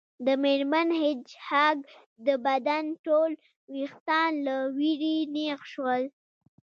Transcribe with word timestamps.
د 0.25 0.27
میرمن 0.43 0.87
هیج 1.01 1.23
هاګ 1.47 1.77
د 2.25 2.27
بدن 2.45 2.85
ټول 3.05 3.31
ویښتان 3.73 4.31
له 4.47 4.55
ویرې 4.77 5.17
نیغ 5.35 5.59
شول 5.71 6.03